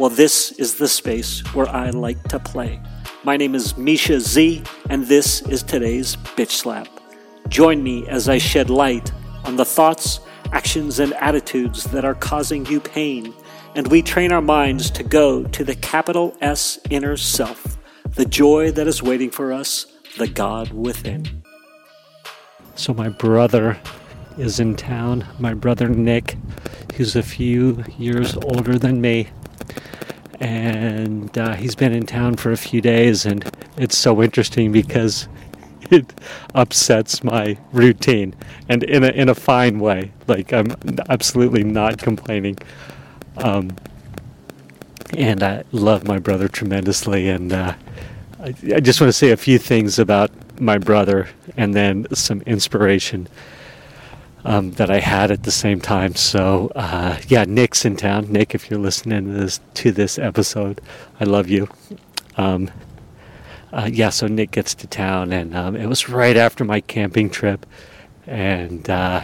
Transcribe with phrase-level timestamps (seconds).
[0.00, 2.80] Well, this is the space where I like to play.
[3.22, 6.88] My name is Misha Z, and this is today's Bitch Slap.
[7.48, 9.12] Join me as I shed light
[9.44, 10.20] on the thoughts,
[10.52, 13.34] actions, and attitudes that are causing you pain,
[13.74, 17.76] and we train our minds to go to the capital S inner self,
[18.14, 19.84] the joy that is waiting for us,
[20.16, 21.42] the God within.
[22.74, 23.78] So, my brother
[24.38, 26.38] is in town, my brother Nick,
[26.94, 29.28] who's a few years older than me.
[30.40, 33.44] And uh, he's been in town for a few days, and
[33.76, 35.28] it's so interesting because
[35.90, 36.12] it
[36.54, 38.34] upsets my routine
[38.68, 40.12] and in a in a fine way.
[40.26, 40.74] Like I'm
[41.08, 42.58] absolutely not complaining.
[43.36, 43.76] Um,
[45.16, 47.74] and I love my brother tremendously, and uh,
[48.40, 50.30] I, I just want to say a few things about
[50.60, 53.28] my brother, and then some inspiration
[54.44, 56.14] um, that I had at the same time.
[56.14, 58.30] So uh, yeah, Nick's in town.
[58.32, 60.80] Nick, if you're listening to this to this episode,
[61.20, 61.68] I love you.
[62.36, 62.70] Um,
[63.72, 67.30] uh, yeah, so Nick gets to town, and um, it was right after my camping
[67.30, 67.66] trip,
[68.26, 69.22] and uh,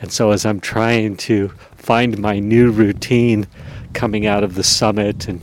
[0.00, 3.46] and so as I'm trying to find my new routine
[3.92, 5.40] coming out of the summit, and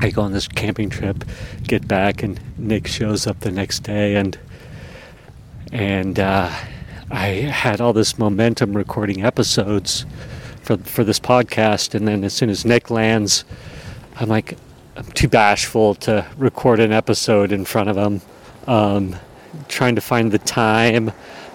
[0.00, 1.24] I go on this camping trip,
[1.62, 4.36] get back, and Nick shows up the next day, and
[5.72, 6.50] and uh,
[7.10, 10.04] I had all this momentum recording episodes
[10.62, 13.44] for for this podcast, and then as soon as Nick lands,
[14.16, 14.58] I'm like,
[14.96, 18.20] I'm too bashful to record an episode in front of him.
[18.66, 19.16] Um,
[19.68, 21.12] trying to find the time.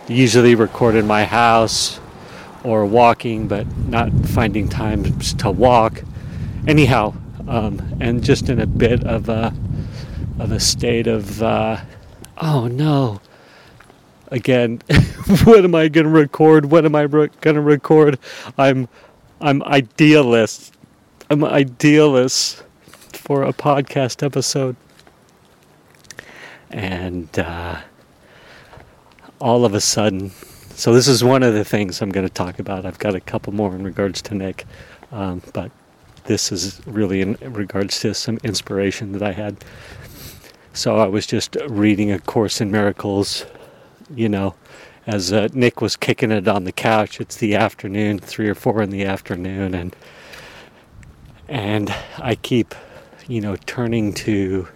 [0.08, 2.00] Usually record in my house
[2.64, 6.02] or walking, but not finding time to walk.
[6.66, 7.14] Anyhow,
[7.50, 9.54] um, and just in a bit of a
[10.40, 11.82] of a state of uh,
[12.38, 13.20] oh no.
[14.32, 14.82] Again,
[15.44, 16.72] what am I going to record?
[16.72, 18.18] What am I re- going to record?
[18.58, 18.88] I'm
[19.42, 20.74] I'm idealist.
[21.30, 22.64] I'm idealist
[23.14, 24.76] for a podcast episode.
[26.70, 27.82] And uh,
[29.40, 30.32] all of a sudden,
[30.76, 32.86] so this is one of the things I'm going to talk about.
[32.86, 34.66] I've got a couple more in regards to Nick,
[35.12, 35.72] um, but
[36.26, 39.64] this is really in regards to some inspiration that I had.
[40.74, 43.46] So I was just reading A Course in Miracles,
[44.16, 44.56] you know,
[45.08, 47.20] as uh, Nick was kicking it on the couch.
[47.20, 49.96] It's the afternoon, three or four in the afternoon, and
[51.48, 52.76] and I keep
[53.32, 54.68] you know, turning to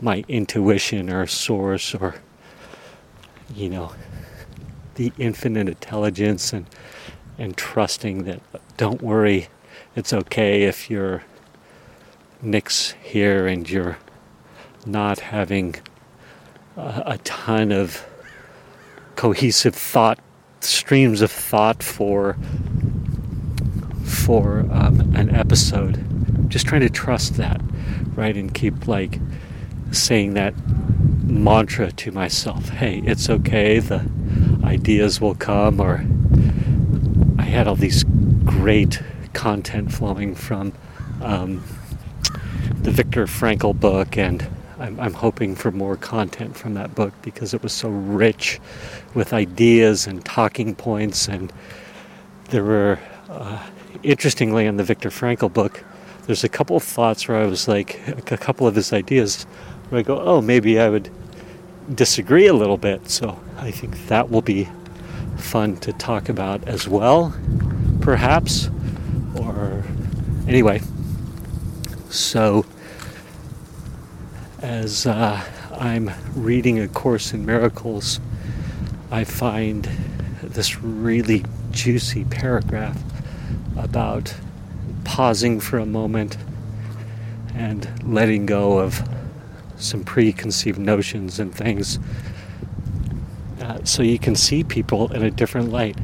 [0.00, 2.14] my intuition or source or,
[3.54, 3.92] you know,
[4.94, 6.66] the infinite intelligence and,
[7.38, 8.40] and trusting that
[8.76, 9.48] don't worry,
[9.96, 11.24] it's okay if you're
[12.40, 13.98] Nick's here and you're
[14.86, 15.74] not having
[16.76, 18.06] a, a ton of
[19.18, 20.20] cohesive thought
[20.60, 22.36] streams of thought for
[24.04, 25.98] for um, an episode
[26.48, 27.60] just trying to trust that,
[28.14, 28.36] right?
[28.36, 29.18] And keep like
[29.90, 30.54] saying that
[31.24, 34.08] mantra to myself hey, it's okay, the
[34.62, 36.04] ideas will come, or
[37.40, 38.04] I had all these
[38.44, 39.02] great
[39.32, 40.72] content flowing from
[41.20, 41.64] um,
[42.82, 44.46] the Viktor Frankl book, and
[44.78, 48.60] I'm, I'm, hoping for more content from that book because it was so rich
[49.14, 51.52] with ideas and talking points, and
[52.50, 53.66] there were, uh,
[54.02, 55.84] interestingly, in the Viktor Frankl book,
[56.26, 58.00] there's a couple of thoughts where I was like,
[58.30, 59.44] a couple of his ideas
[59.88, 61.10] where I go, oh, maybe I would
[61.94, 63.08] disagree a little bit.
[63.08, 64.68] So I think that will be
[65.38, 67.34] fun to talk about as well,
[68.00, 68.68] perhaps.
[69.36, 69.84] Or
[70.46, 70.82] anyway,
[72.10, 72.66] so
[74.60, 78.20] as uh, I'm reading A Course in Miracles,
[79.10, 79.88] I find
[80.42, 83.00] this really juicy paragraph
[83.76, 84.34] about
[85.04, 86.36] pausing for a moment
[87.54, 89.08] and letting go of
[89.76, 91.98] some preconceived notions and things
[93.60, 95.96] uh, so you can see people in a different light.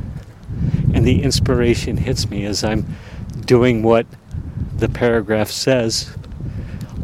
[0.92, 2.86] And the inspiration hits me as I'm
[3.44, 4.06] doing what
[4.76, 6.16] the paragraph says.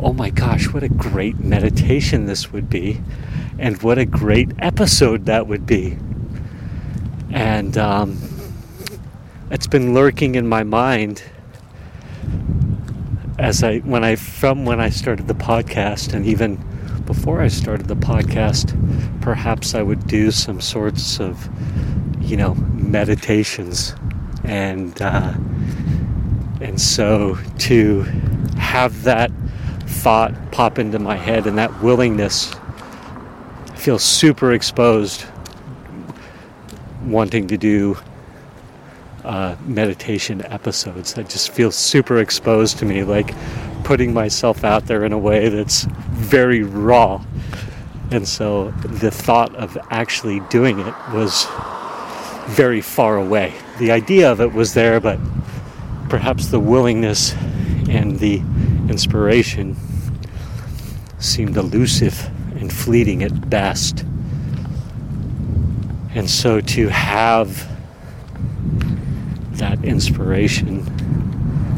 [0.02, 3.02] Oh my gosh, what a great meditation this would be,
[3.58, 5.98] and what a great episode that would be.
[7.30, 8.18] And um,
[9.50, 11.22] it's been lurking in my mind
[13.38, 16.56] as I when I from when I started the podcast and even
[17.04, 18.72] before I started the podcast,
[19.20, 21.46] perhaps I would do some sorts of
[22.22, 23.94] you know meditations
[24.44, 25.34] and uh,
[26.62, 28.02] and so to
[28.56, 29.30] have that
[30.00, 35.26] thought pop into my head and that willingness I feel super exposed
[37.04, 37.98] wanting to do
[39.24, 41.12] uh, meditation episodes.
[41.14, 43.34] That just feel super exposed to me like
[43.84, 47.22] putting myself out there in a way that's very raw.
[48.10, 51.46] And so the thought of actually doing it was
[52.46, 53.52] very far away.
[53.78, 55.18] The idea of it was there but
[56.08, 57.34] perhaps the willingness
[57.90, 58.38] and the
[58.88, 59.76] inspiration
[61.20, 64.04] seemed elusive and fleeting at best.
[66.14, 67.68] And so to have
[69.52, 70.84] that inspiration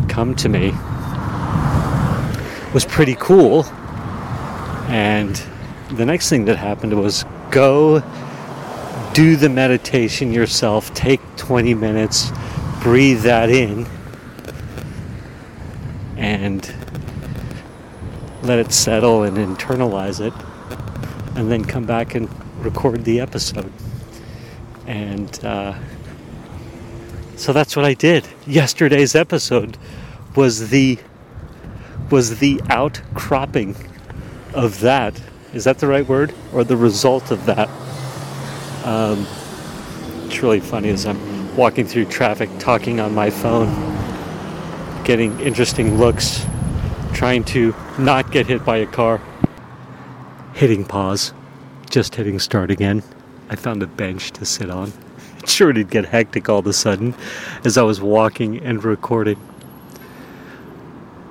[0.09, 0.71] come to me
[2.73, 3.65] was pretty cool.
[4.89, 5.41] And
[5.91, 8.03] the next thing that happened was go
[9.13, 12.31] do the meditation yourself, take 20 minutes,
[12.81, 13.87] breathe that in,
[16.17, 16.75] and
[18.43, 20.35] let it settle and internalize it,
[21.37, 22.29] and then come back and
[22.65, 23.73] record the episode.
[24.87, 25.75] And uh,
[27.37, 28.27] so that's what I did.
[28.47, 29.79] Yesterday's episode
[30.37, 30.99] was the
[32.11, 33.75] was the outcropping
[34.55, 35.21] of that.
[35.55, 37.69] Is that the right word, or the result of that?
[38.85, 39.27] Um,
[40.27, 43.69] it's really funny as I'm walking through traffic, talking on my phone,
[45.05, 46.47] getting interesting looks
[47.13, 49.21] trying to not get hit by a car.
[50.55, 51.33] Hitting pause,
[51.91, 53.03] just hitting start again.
[53.49, 54.93] I found a bench to sit on.
[55.43, 57.17] It sure, it'd get hectic all of a sudden
[57.65, 59.41] as I was walking and recording.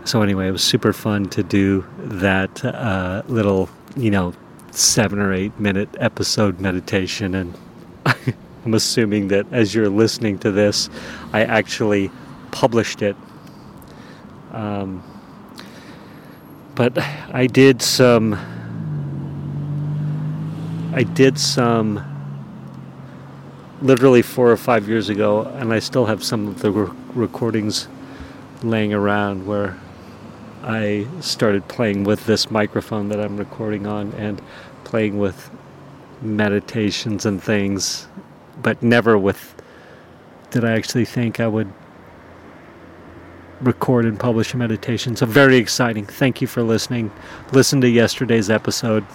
[0.03, 4.33] So, anyway, it was super fun to do that uh, little, you know,
[4.71, 7.35] seven or eight minute episode meditation.
[7.35, 7.57] And
[8.65, 10.89] I'm assuming that as you're listening to this,
[11.31, 12.11] I actually
[12.51, 13.15] published it.
[14.51, 15.03] Um,
[16.75, 16.97] but
[17.33, 18.37] I did some
[20.93, 22.03] I did some
[23.81, 27.87] literally four or five years ago, and I still have some of the re- recordings
[28.61, 29.79] laying around where
[30.63, 34.41] I started playing with this microphone that I'm recording on and
[34.83, 35.49] playing with
[36.21, 38.07] meditations and things,
[38.61, 39.55] but never with
[40.51, 41.71] did I actually think I would
[43.61, 45.15] record and publish a meditation.
[45.15, 46.05] So, very exciting.
[46.05, 47.11] Thank you for listening.
[47.51, 49.05] Listen to yesterday's episode.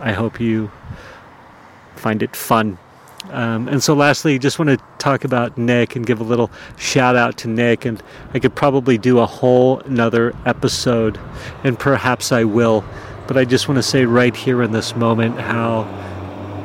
[0.00, 0.70] I hope you
[1.96, 2.78] find it fun.
[3.30, 7.16] Um, and so, lastly, just want to talk about Nick and give a little shout
[7.16, 7.84] out to Nick.
[7.84, 8.02] And
[8.34, 11.18] I could probably do a whole another episode,
[11.62, 12.84] and perhaps I will.
[13.28, 15.84] But I just want to say right here in this moment how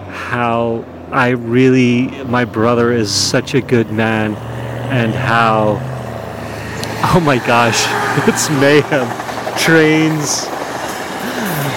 [0.09, 4.35] how I really my brother is such a good man,
[4.89, 5.75] and how
[7.09, 7.85] Oh my gosh,
[8.27, 9.07] it's mayhem.
[9.57, 10.47] Trains,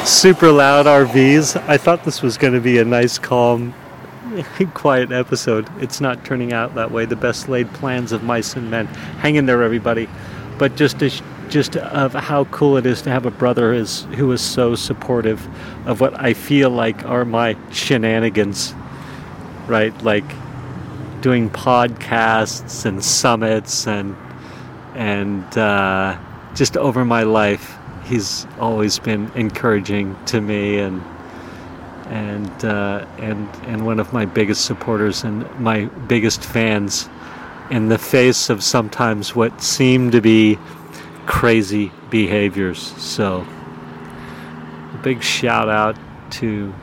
[0.08, 1.62] super loud RVs.
[1.68, 3.74] I thought this was going to be a nice, calm,
[4.74, 5.68] quiet episode.
[5.82, 7.04] It's not turning out that way.
[7.04, 8.86] The best laid plans of mice and men.
[8.86, 10.08] Hang in there, everybody.
[10.58, 11.10] But just to,
[11.50, 15.46] just of how cool it is to have a brother is who is so supportive
[15.86, 18.74] of what I feel like are my shenanigans,
[19.66, 19.92] right?
[20.02, 20.24] Like
[21.20, 24.16] doing podcasts and summits and
[25.00, 26.18] and uh,
[26.54, 31.02] just over my life, he's always been encouraging to me and
[32.08, 37.08] and uh, and and one of my biggest supporters and my biggest fans
[37.70, 40.58] in the face of sometimes what seem to be
[41.24, 42.78] crazy behaviors.
[43.00, 43.46] So,
[44.92, 45.96] a big shout out
[46.32, 46.74] to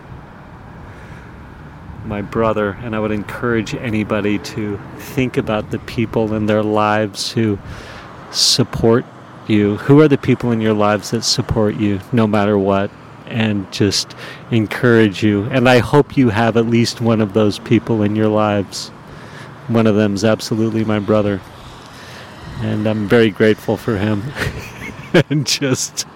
[2.05, 7.31] my brother, and I would encourage anybody to think about the people in their lives
[7.31, 7.59] who
[8.31, 9.05] support
[9.47, 9.77] you?
[9.77, 12.91] Who are the people in your lives that support you no matter what?
[13.25, 14.15] And just
[14.51, 15.43] encourage you.
[15.45, 18.89] And I hope you have at least one of those people in your lives.
[19.67, 21.41] One of them is absolutely my brother.
[22.61, 24.23] And I'm very grateful for him.
[25.29, 26.07] and just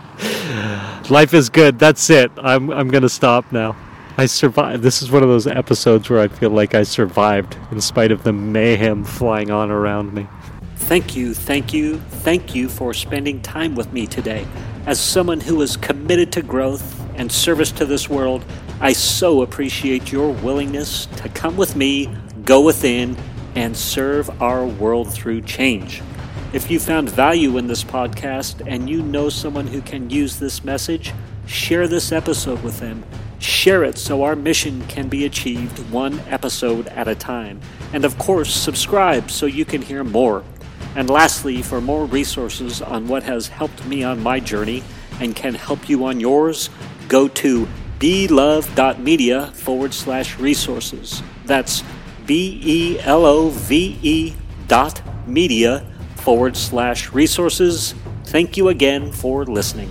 [1.09, 1.79] life is good.
[1.79, 2.31] That's it.
[2.37, 3.75] I'm I'm going to stop now.
[4.17, 4.83] I survived.
[4.83, 8.23] This is one of those episodes where I feel like I survived in spite of
[8.23, 10.27] the mayhem flying on around me.
[10.91, 14.45] Thank you, thank you, thank you for spending time with me today.
[14.85, 18.43] As someone who is committed to growth and service to this world,
[18.81, 23.15] I so appreciate your willingness to come with me, go within,
[23.55, 26.01] and serve our world through change.
[26.51, 30.61] If you found value in this podcast and you know someone who can use this
[30.65, 31.13] message,
[31.45, 33.05] share this episode with them.
[33.39, 37.61] Share it so our mission can be achieved one episode at a time.
[37.93, 40.43] And of course, subscribe so you can hear more.
[40.95, 44.83] And lastly, for more resources on what has helped me on my journey
[45.19, 46.69] and can help you on yours,
[47.07, 47.67] go to
[47.99, 51.21] belove.media forward slash resources.
[51.45, 51.83] That's
[52.25, 54.33] B E L O V E
[54.67, 55.85] dot media
[56.17, 57.93] forward slash resources.
[58.25, 59.89] Thank you again for listening.